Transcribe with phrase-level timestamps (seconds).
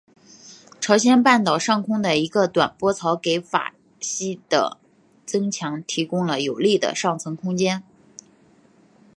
[0.79, 4.79] 朝鲜半岛上空的一个短波槽给法茜的
[5.27, 7.83] 增强提供了有利的上层环境。